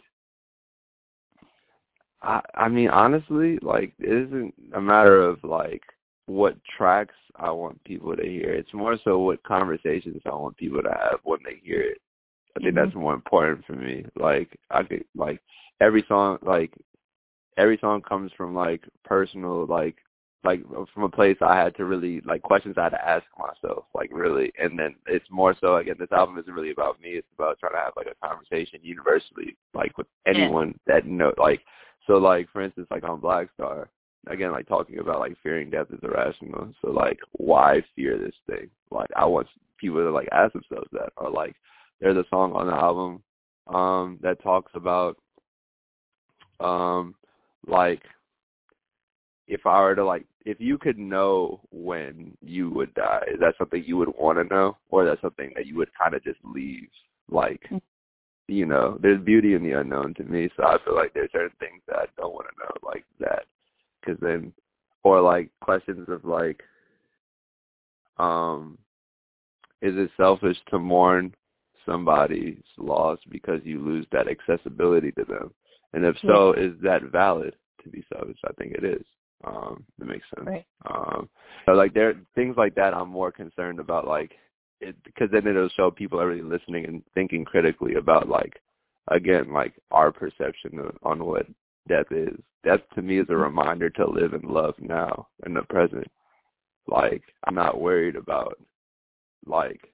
I 2.22 2.42
I 2.56 2.68
mean 2.70 2.90
honestly, 2.90 3.58
like 3.62 3.94
it 4.00 4.10
isn't 4.28 4.54
a 4.74 4.82
matter 4.82 5.22
of 5.22 5.44
like 5.44 5.84
what 6.26 6.56
tracks 6.66 7.16
I 7.36 7.52
want 7.52 7.84
people 7.84 8.16
to 8.16 8.24
hear. 8.26 8.52
It's 8.52 8.74
more 8.74 8.98
so 9.04 9.20
what 9.20 9.44
conversations 9.44 10.22
I 10.26 10.30
want 10.36 10.58
people 10.58 10.82
to 10.84 10.90
have 10.90 11.20
when 11.24 11.40
they 11.46 11.56
hear 11.64 11.82
it. 11.82 12.00
I 12.58 12.62
think 12.62 12.76
Mhm. 12.76 12.76
that's 12.76 12.96
more 12.96 13.14
important 13.14 13.66
for 13.66 13.74
me. 13.74 14.06
Like 14.16 14.58
I 14.70 14.84
could 14.84 15.06
like 15.16 15.42
every 15.82 16.04
song 16.08 16.38
like 16.42 16.74
every 17.58 17.78
song 17.80 18.02
comes 18.02 18.32
from 18.38 18.54
like 18.56 18.84
personal 19.04 19.66
like 19.66 19.96
like 20.44 20.64
from 20.94 21.04
a 21.04 21.10
place 21.10 21.38
I 21.42 21.58
had 21.58 21.76
to 21.76 21.86
really 21.86 22.22
like 22.22 22.42
questions 22.42 22.76
I 22.78 22.84
had 22.84 22.90
to 22.90 23.08
ask 23.08 23.26
myself, 23.38 23.86
like 23.94 24.10
really 24.14 24.52
and 24.58 24.80
then 24.80 24.96
it's 25.06 25.26
more 25.30 25.56
so 25.60 25.78
again 25.78 25.96
this 26.00 26.12
album 26.12 26.38
isn't 26.38 26.54
really 26.54 26.72
about 26.72 27.02
me, 27.02 27.10
it's 27.12 27.28
about 27.38 27.60
trying 27.60 27.74
to 27.74 27.80
have 27.80 27.94
like 27.98 28.08
a 28.08 28.28
conversation 28.28 28.80
universally, 28.82 29.58
like 29.74 29.98
with 29.98 30.08
anyone 30.26 30.80
that 30.88 31.06
know 31.06 31.34
like 31.38 31.62
so 32.08 32.14
like 32.14 32.50
for 32.52 32.62
instance 32.62 32.88
like 32.90 33.04
on 33.04 33.20
Black 33.20 33.50
Star, 33.54 33.90
again 34.28 34.52
like 34.52 34.68
talking 34.68 35.00
about 35.00 35.20
like 35.20 35.36
fearing 35.44 35.70
death 35.70 35.88
is 35.92 36.00
irrational. 36.04 36.72
So 36.82 36.92
like 36.92 37.20
why 37.34 37.82
fear 37.96 38.18
this 38.18 38.36
thing? 38.50 38.70
Like 38.92 39.10
I 39.18 39.26
want 39.26 39.48
people 39.78 39.98
to 39.98 40.12
like 40.12 40.30
ask 40.32 40.54
themselves 40.54 40.88
that 40.94 41.12
or 41.18 41.30
like 41.30 41.56
there's 42.00 42.18
a 42.18 42.26
song 42.30 42.54
on 42.54 42.68
the 42.68 42.74
album 42.74 43.22
um 43.68 44.18
that 44.22 44.42
talks 44.42 44.72
about 44.74 45.18
um 46.62 47.14
like 47.68 48.02
if 49.50 49.66
I 49.66 49.82
were 49.82 49.96
to 49.96 50.06
like 50.06 50.26
if 50.46 50.58
you 50.62 50.78
could 50.78 50.98
know 50.98 51.60
when 51.72 52.38
you 52.42 52.70
would 52.70 52.94
die, 52.94 53.24
is 53.34 53.40
that 53.42 53.56
something 53.58 53.84
you 53.86 53.98
would 53.98 54.14
want 54.18 54.38
to 54.38 54.44
know 54.46 54.78
or 54.90 55.06
is 55.06 55.12
that 55.12 55.22
something 55.22 55.52
that 55.56 55.66
you 55.66 55.76
would 55.76 55.90
kind 56.02 56.14
of 56.14 56.24
just 56.24 56.40
leave 56.46 56.88
like 57.30 57.62
Mm. 57.72 57.82
you 58.48 58.66
know, 58.66 58.98
there's 59.02 59.22
beauty 59.24 59.54
in 59.54 59.64
the 59.64 59.74
unknown 59.74 60.16
to 60.16 60.24
me, 60.24 60.50
so 60.56 60.64
I 60.64 60.78
feel 60.84 60.96
like 60.96 61.14
there's 61.14 61.32
certain 61.32 61.56
things 61.60 61.82
that 61.88 61.98
I 61.98 62.06
don't 62.18 62.34
want 62.34 62.48
to 62.48 62.64
know 62.64 62.90
like 62.92 63.06
that 63.20 63.46
cuz 64.06 64.18
then 64.22 64.54
or 65.04 65.22
like 65.22 65.50
questions 65.62 66.08
of 66.10 66.26
like 66.26 66.64
um 68.18 68.78
is 69.82 69.96
it 69.98 70.12
selfish 70.18 70.58
to 70.70 70.80
mourn 70.80 71.34
somebody's 71.86 72.62
loss 72.78 73.20
because 73.30 73.62
you 73.64 73.80
lose 73.80 74.06
that 74.12 74.28
accessibility 74.28 75.12
to 75.14 75.26
them? 75.26 75.54
And 75.94 76.06
if 76.06 76.16
so, 76.22 76.54
is 76.54 76.74
that 76.82 77.04
valid 77.04 77.56
to 77.84 77.90
be 77.90 78.06
selfish? 78.14 78.38
I 78.46 78.52
think 78.54 78.74
it 78.74 78.84
is. 78.84 79.06
Um, 79.46 79.86
it 80.00 80.08
makes 80.08 80.26
sense. 80.36 80.48
Right. 80.48 80.66
Um, 80.90 81.30
so 81.66 81.72
like 81.72 81.94
there 81.94 82.14
things 82.36 82.56
like 82.58 82.76
that, 82.76 82.94
I'm 82.94 83.10
more 83.10 83.32
concerned 83.32 83.80
about 83.80 84.08
like 84.08 84.32
it 84.82 84.96
because 85.04 85.30
then 85.32 85.48
it'll 85.48 85.70
show 85.70 85.92
people 85.92 86.20
are 86.20 86.28
really 86.28 86.42
listening 86.42 86.86
and 86.86 87.04
thinking 87.14 87.46
critically 87.46 87.96
about 87.96 88.28
like 88.28 88.62
again 89.12 89.52
like 89.54 89.74
our 89.92 90.12
perception 90.12 90.80
of, 90.80 90.96
on 91.04 91.24
what 91.26 91.46
death 91.88 92.12
is. 92.12 92.36
Death 92.66 92.82
to 92.96 93.02
me 93.02 93.20
is 93.20 93.28
a 93.30 93.36
reminder 93.36 93.90
to 93.90 94.10
live 94.10 94.34
and 94.34 94.44
love 94.44 94.76
now 94.80 95.28
in 95.46 95.54
the 95.54 95.62
present. 95.64 96.08
Like 96.88 97.24
I'm 97.46 97.56
not 97.56 97.80
worried 97.80 98.18
about 98.18 98.60
like 99.46 99.90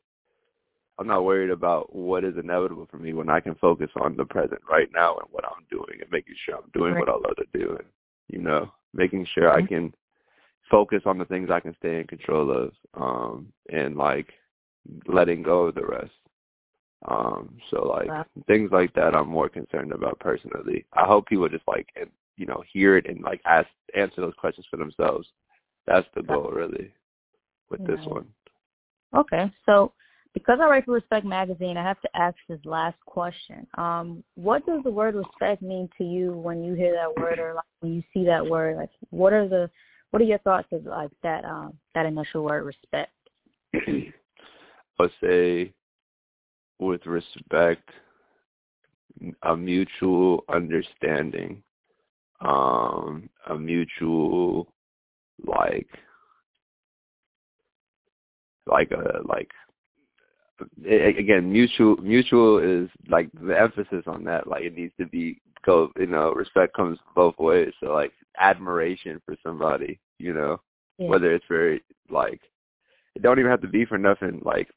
I'm 0.98 1.08
not 1.08 1.26
worried 1.26 1.52
about 1.52 1.96
what 1.96 2.24
is 2.24 2.36
inevitable 2.42 2.88
for 2.90 2.98
me 2.98 3.14
when 3.14 3.30
I 3.30 3.42
can 3.42 3.54
focus 3.56 3.90
on 4.02 4.16
the 4.16 4.26
present 4.26 4.62
right 4.68 4.88
now 4.94 5.18
and 5.18 5.28
what 5.30 5.46
I'm 5.46 5.66
doing 5.70 6.00
and 6.02 6.10
making 6.12 6.36
sure 6.46 6.56
I'm 6.56 6.72
doing 6.74 6.98
what 6.98 7.10
I 7.10 7.14
love 7.14 7.36
to 7.36 7.60
do 7.60 7.72
and 7.78 7.88
you 8.28 8.40
know, 8.40 8.72
making 8.96 9.26
sure 9.34 9.52
I 9.52 9.62
Mhm. 9.62 9.68
can 9.68 9.96
focus 10.72 11.04
on 11.06 11.18
the 11.20 11.26
things 11.26 11.50
I 11.52 11.60
can 11.60 11.76
stay 11.78 12.00
in 12.00 12.08
control 12.08 12.52
of, 12.52 12.74
um, 12.96 13.54
and 13.72 13.96
like 13.96 14.34
letting 15.08 15.44
go 15.44 15.64
of 15.66 15.76
the 15.76 15.86
rest. 15.86 16.12
Um, 17.08 17.58
so 17.70 17.88
like 17.88 18.08
Wow. 18.08 18.26
things 18.48 18.72
like 18.72 18.94
that 18.94 19.16
I'm 19.16 19.28
more 19.30 19.50
concerned 19.50 19.92
about 19.92 20.20
personally. 20.20 20.86
I 20.94 21.06
hope 21.06 21.28
people 21.28 21.48
just 21.50 21.68
like 21.68 21.88
and 21.96 22.10
you 22.38 22.46
know, 22.46 22.64
hear 22.72 22.98
it 22.98 23.08
and 23.08 23.22
like 23.22 23.42
ask 23.46 23.68
answer 23.96 24.22
those 24.22 24.34
questions 24.36 24.66
for 24.70 24.78
themselves. 24.78 25.28
That's 25.88 26.08
the 26.16 26.24
goal 26.24 26.50
really 26.52 26.94
with 27.70 27.84
this 27.86 28.00
one. 28.06 28.28
Okay. 29.16 29.52
So, 29.66 29.94
because 30.36 30.60
I 30.62 30.68
write 30.68 30.86
for 30.86 30.92
Respect 30.92 31.26
Magazine, 31.26 31.78
I 31.78 31.84
have 31.84 32.00
to 32.02 32.10
ask 32.14 32.36
this 32.48 32.60
last 32.66 32.98
question. 33.06 33.66
Um, 33.78 34.24
what 34.36 34.66
does 34.66 34.84
the 34.84 34.92
word 34.92 35.16
respect 35.16 35.64
mean 35.64 35.90
to 35.98 36.04
you 36.04 36.34
when 36.34 36.64
you 36.64 36.76
hear 36.76 36.94
that 36.94 37.20
word 37.20 37.40
or 37.40 37.56
like 37.56 37.64
when 37.80 37.94
you 37.94 38.04
see 38.14 38.26
that 38.26 38.46
word? 38.46 38.76
Like, 38.76 38.90
what 39.10 39.34
are 39.34 39.48
the 39.48 39.72
what 40.12 40.22
are 40.22 40.26
your 40.26 40.38
thoughts 40.40 40.68
of 40.72 40.86
like 40.86 41.10
that 41.24 41.46
um 41.46 41.74
that 41.96 42.06
initial 42.06 42.44
word 42.44 42.64
respect? 42.66 43.12
I 45.00 45.08
say 45.24 45.74
with 46.80 47.06
respect, 47.06 47.90
a 49.44 49.56
mutual 49.56 50.44
understanding, 50.50 51.64
um, 52.42 53.30
a 53.50 53.56
mutual 53.56 54.68
like, 55.46 55.88
like 58.68 58.92
a 58.92 59.22
like. 59.26 59.50
Again, 60.86 61.52
mutual 61.52 61.98
mutual 61.98 62.60
is 62.60 62.90
like 63.10 63.30
the 63.42 63.60
emphasis 63.60 64.04
on 64.08 64.24
that. 64.26 64.48
Like 64.48 64.64
it 64.64 64.76
needs 64.76 64.94
to 65.00 65.06
be 65.06 65.42
go. 65.66 65.92
You 65.98 66.08
know, 66.08 66.32
respect 66.34 66.76
comes 66.76 66.98
both 67.16 67.38
ways. 67.40 67.74
So 67.80 67.88
like 67.88 68.14
admiration 68.40 69.22
for 69.26 69.36
somebody. 69.44 70.00
You 70.18 70.34
know, 70.34 70.62
Yeah. 70.98 71.10
whether 71.10 71.34
it's 71.34 71.46
very 71.50 71.84
like 72.10 72.42
it 73.16 73.22
don't 73.22 73.40
even 73.40 73.52
have 73.52 73.62
to 73.62 73.68
be 73.68 73.86
for 73.86 73.98
nothing 73.98 74.42
like 74.44 74.70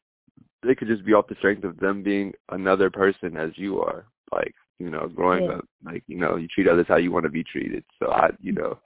it 0.64 0.78
could 0.78 0.88
just 0.88 1.04
be 1.04 1.12
off 1.14 1.28
the 1.28 1.35
strength 1.37 1.64
of 1.64 1.78
them 1.78 2.02
being 2.02 2.32
another 2.50 2.90
person 2.90 3.37
as 3.37 3.50
you 3.56 3.80
are 3.80 4.06
like 4.32 4.54
you 4.78 4.90
know 4.90 5.08
growing 5.08 5.44
Yeah. 5.44 5.56
up 5.56 5.64
like 5.85 6.02
you 6.06 6.16
know 6.16 6.37
you 6.37 6.49
treat 6.49 6.68
others 6.68 6.87
how 6.88 6.97
you 6.97 7.12
want 7.12 7.25
to 7.25 7.30
be 7.30 7.44
treated 7.44 7.85
so 7.99 8.11
i 8.11 8.30
you 8.40 8.52
know 8.52 8.78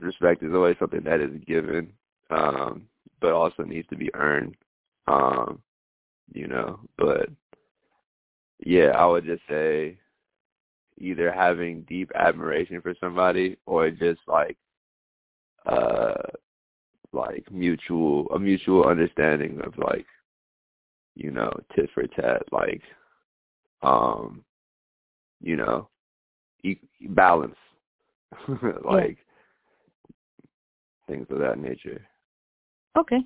respect 0.00 0.42
is 0.42 0.54
always 0.54 0.76
something 0.78 1.02
that 1.02 1.20
is 1.20 1.30
given 1.46 1.92
um 2.30 2.86
but 3.20 3.32
also 3.32 3.62
needs 3.62 3.88
to 3.88 3.96
be 3.96 4.12
earned 4.14 4.54
um 5.06 5.60
you 6.34 6.46
know? 6.46 6.80
But 6.96 7.28
yeah 8.64 8.90
i 8.96 9.04
would 9.04 9.24
just 9.24 9.42
say 9.48 9.96
either 10.98 11.32
having 11.32 11.82
deep 11.82 12.10
admiration 12.14 12.80
for 12.80 12.94
somebody 13.00 13.56
or 13.66 13.90
just 13.90 14.20
like 14.28 14.56
uh 15.66 16.12
like 17.12 17.50
mutual 17.50 18.26
a 18.34 18.38
mutual 18.38 18.84
understanding 18.84 19.60
of 19.64 19.76
like 19.78 20.06
you 21.14 21.30
know 21.30 21.50
tit 21.74 21.90
for 21.92 22.06
tat 22.06 22.42
like 22.52 22.82
um 23.82 24.44
you 25.40 25.56
know 25.56 25.88
e- 26.62 26.80
balance 27.10 27.56
like 28.84 29.18
things 31.08 31.26
of 31.30 31.38
that 31.38 31.58
nature. 31.58 32.00
Okay. 32.96 33.18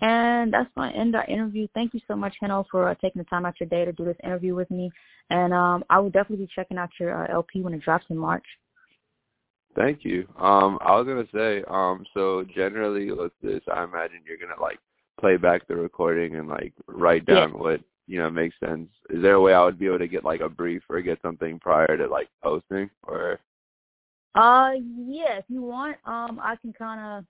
And 0.00 0.52
that's 0.52 0.70
going 0.74 0.92
to 0.92 0.98
end 0.98 1.14
our 1.14 1.24
interview. 1.26 1.66
Thank 1.74 1.92
you 1.94 2.00
so 2.08 2.16
much, 2.16 2.34
Heno, 2.40 2.64
for 2.70 2.88
uh, 2.88 2.94
taking 2.94 3.20
the 3.20 3.28
time 3.28 3.44
out 3.44 3.60
your 3.60 3.68
day 3.68 3.84
to 3.84 3.92
do 3.92 4.04
this 4.04 4.16
interview 4.24 4.54
with 4.54 4.70
me. 4.70 4.90
And 5.28 5.52
um, 5.52 5.84
I 5.90 5.98
will 5.98 6.10
definitely 6.10 6.46
be 6.46 6.52
checking 6.54 6.78
out 6.78 6.90
your 6.98 7.24
uh, 7.24 7.32
LP 7.32 7.60
when 7.60 7.74
it 7.74 7.82
drops 7.82 8.06
in 8.08 8.16
March. 8.16 8.44
thank 9.76 10.04
you 10.04 10.26
um 10.36 10.78
i 10.80 10.96
was 10.96 11.06
gonna 11.06 11.24
say 11.32 11.62
um 11.68 12.04
so 12.12 12.44
generally 12.52 13.12
with 13.12 13.30
this 13.40 13.60
i 13.72 13.84
imagine 13.84 14.18
you're 14.26 14.36
gonna 14.36 14.60
like 14.60 14.80
play 15.20 15.36
back 15.36 15.66
the 15.68 15.76
recording 15.76 16.34
and 16.36 16.48
like 16.48 16.72
write 16.88 17.22
Yeah. 17.28 17.46
down 17.46 17.52
what 17.52 17.80
you 18.08 18.18
know 18.18 18.28
makes 18.28 18.56
sense 18.58 18.88
is 19.10 19.22
there 19.22 19.34
a 19.34 19.40
way 19.40 19.54
i 19.54 19.64
would 19.64 19.78
be 19.78 19.86
able 19.86 20.00
to 20.00 20.08
get 20.08 20.24
like 20.24 20.40
a 20.40 20.48
brief 20.48 20.82
or 20.88 21.00
get 21.00 21.22
something 21.22 21.60
prior 21.60 21.96
to 21.96 22.08
like 22.08 22.28
posting 22.42 22.90
or 23.04 23.38
Uh, 24.34 24.72
yeah, 25.06 25.38
if 25.38 25.44
you 25.48 25.62
want, 25.62 25.96
um, 26.04 26.40
I 26.42 26.56
can 26.56 26.72
kind 26.72 27.00
of 27.00 27.24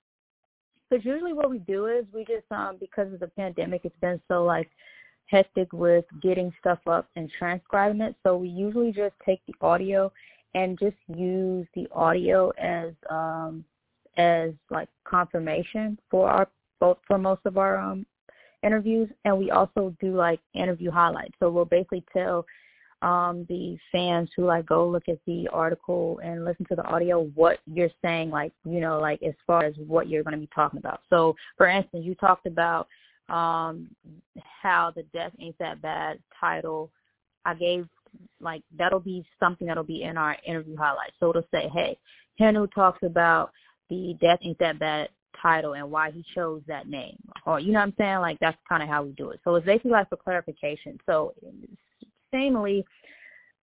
because 0.91 1.05
usually 1.05 1.33
what 1.33 1.51
we 1.51 1.59
do 1.59 1.87
is 1.87 2.05
we 2.13 2.25
just 2.25 2.51
um 2.51 2.77
because 2.81 3.13
of 3.13 3.21
the 3.21 3.29
pandemic, 3.29 3.83
it's 3.85 4.01
been 4.01 4.21
so 4.29 4.45
like 4.45 4.71
hectic 5.27 5.73
with 5.73 6.05
getting 6.21 6.53
stuff 6.59 6.81
up 6.87 7.09
and 7.17 7.31
transcribing 7.39 8.01
it. 8.01 8.17
So 8.23 8.37
we 8.37 8.49
usually 8.49 8.93
just 8.93 9.15
take 9.25 9.41
the 9.47 9.55
audio 9.61 10.13
and 10.55 10.79
just 10.79 10.97
use 11.09 11.67
the 11.75 11.87
audio 11.93 12.51
as 12.59 12.93
um 13.09 13.65
as 14.17 14.51
like 14.71 14.89
confirmation 15.05 15.99
for 16.11 16.29
our 16.29 16.49
both 16.81 16.99
for 17.07 17.19
most 17.19 17.43
of 17.45 17.57
our 17.57 17.79
um 17.79 18.05
interviews 18.63 19.09
and 19.25 19.39
we 19.39 19.51
also 19.51 19.95
do 20.01 20.15
like 20.17 20.41
interview 20.55 20.91
highlights. 20.91 21.35
So 21.41 21.51
we'll 21.51 21.65
basically 21.65 22.05
tell 22.13 22.45
um 23.03 23.47
the 23.49 23.79
fans 23.91 24.29
who 24.37 24.45
like 24.45 24.67
go 24.67 24.87
look 24.89 25.09
at 25.09 25.19
the 25.27 25.49
article 25.49 26.21
and 26.23 26.45
listen 26.45 26.67
to 26.67 26.75
the 26.75 26.85
audio 26.85 27.23
what 27.35 27.59
you're 27.67 27.91
saying 28.03 28.31
like 28.31 28.53
you 28.65 28.81
know 28.81 29.01
like 29.01 29.23
as 29.23 29.35
far 29.47 29.65
as 29.65 29.75
what 29.87 30.09
you're 30.09 30.23
going 30.23 30.35
to 30.35 30.41
be 30.41 30.49
talking 30.55 30.79
about. 30.79 31.01
So 31.09 31.35
for 31.57 31.67
instance 31.67 32.05
you 32.05 32.15
talked 32.15 32.47
about 32.47 32.89
um 33.29 33.89
how 34.63 34.93
the 34.95 35.03
death 35.15 35.33
ain't 35.39 35.59
that 35.59 35.81
bad 35.81 36.19
title 36.41 36.91
i 37.45 37.55
gave 37.55 37.87
like 38.41 38.63
that'll 38.77 39.01
be 39.01 39.25
something 39.39 39.67
that'll 39.67 39.85
be 39.85 40.03
in 40.03 40.17
our 40.17 40.37
interview 40.47 40.77
highlights. 40.77 41.15
So 41.21 41.31
it'll 41.31 41.47
say 41.53 41.69
hey 41.73 41.97
Heno 42.39 42.67
talks 42.67 43.03
about 43.03 43.53
the 43.89 44.17
death 44.21 44.39
ain't 44.43 44.59
that 44.59 44.79
bad 44.79 45.09
title 45.41 45.75
and 45.75 45.91
why 45.91 46.11
he 46.11 46.25
chose 46.35 46.63
that 46.67 46.89
name. 46.89 47.17
Or 47.47 47.61
you 47.61 47.73
know 47.73 47.79
what 47.79 47.85
i'm 47.85 47.95
saying? 47.99 48.19
Like 48.19 48.39
that's 48.41 48.59
kind 48.69 48.83
of 48.83 48.89
how 48.89 49.03
we 49.03 49.13
do 49.13 49.31
it. 49.31 49.41
So 49.45 49.55
it's 49.55 49.67
basically 49.67 49.93
like 49.93 50.09
for 50.09 50.17
clarification. 50.17 50.99
So 51.07 51.35
samely, 52.33 52.85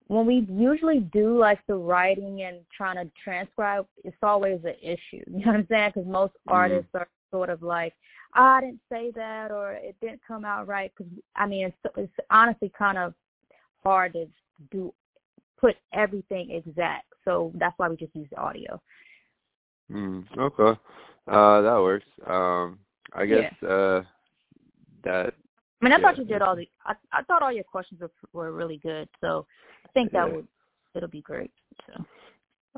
when 0.08 0.26
we 0.26 0.48
usually 0.50 1.00
do 1.00 1.38
like 1.38 1.60
the 1.68 1.76
writing 1.76 2.44
and 2.44 2.60
trying 2.76 2.96
to 2.96 3.12
transcribe, 3.22 3.86
it's 4.04 4.16
always 4.24 4.60
an 4.64 4.76
issue. 4.82 5.24
You 5.28 5.46
know 5.46 5.52
what 5.52 5.56
I'm 5.56 5.68
saying? 5.70 5.92
Because 5.96 6.08
most 6.08 6.34
mm 6.48 6.54
artists 6.54 6.90
are 6.94 7.08
sort 7.32 7.50
of 7.50 7.62
like, 7.62 7.94
oh, 8.36 8.42
I 8.42 8.62
didn't 8.62 8.80
say 8.90 9.12
that 9.16 9.52
or 9.52 9.74
it 9.74 9.96
didn't 10.02 10.22
come 10.26 10.46
out 10.46 10.68
right. 10.68 10.92
Because 10.98 11.12
I 11.36 11.46
mean, 11.46 11.68
it's, 11.68 11.96
it's 11.98 12.14
honestly 12.30 12.72
kind 12.78 12.98
of 12.98 13.14
hard 13.84 14.14
to 14.14 14.28
do 14.72 14.94
put 15.60 15.76
everything 15.94 16.52
exact. 16.52 17.06
So 17.26 17.52
that's 17.56 17.74
why 17.78 17.90
we 17.90 17.98
just 17.98 18.16
use 18.16 18.28
the 18.32 18.38
audio. 18.38 18.82
Mm, 19.92 20.26
okay, 20.38 20.80
uh, 21.28 21.62
that 21.62 21.80
works. 21.82 22.06
Um, 22.26 22.80
I 23.14 23.26
guess 23.26 23.54
yeah. 23.62 23.70
uh, 23.70 24.04
that 25.04 25.34
I 25.82 25.86
mean, 25.86 25.94
I 25.94 25.98
yeah. 25.98 26.02
thought 26.02 26.18
you 26.18 26.26
did 26.26 26.42
all 26.42 26.56
the. 26.56 26.68
I 26.86 26.96
I 27.12 27.24
thought 27.24 27.44
all 27.44 27.52
your 27.52 27.64
questions 27.64 28.02
were 28.02 28.12
were 28.34 28.52
really 28.52 28.78
good. 28.78 29.08
So 29.22 29.46
I 29.86 29.90
think 29.94 30.12
that 30.12 30.28
yeah. 30.28 30.34
would 30.34 30.48
it'll 30.96 31.10
be 31.10 31.22
great. 31.22 31.52
So. 31.86 32.04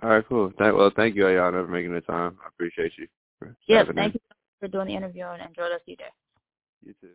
All 0.01 0.09
right, 0.09 0.25
cool. 0.27 0.51
Thank, 0.57 0.75
well, 0.75 0.91
thank 0.95 1.15
you, 1.15 1.23
Ayana, 1.23 1.65
for 1.65 1.71
making 1.71 1.93
the 1.93 2.01
time. 2.01 2.37
I 2.43 2.47
appreciate 2.47 2.93
you. 2.97 3.07
Yeah, 3.67 3.83
thank 3.95 4.15
you 4.15 4.19
for 4.59 4.67
doing 4.67 4.87
the 4.87 4.95
interview 4.95 5.25
and 5.25 5.41
enjoy 5.41 5.63
the 5.63 5.71
rest 5.71 5.83
of 5.83 5.87
your 5.87 5.97
day. 5.97 6.03
You 6.85 6.93
too. 7.01 7.07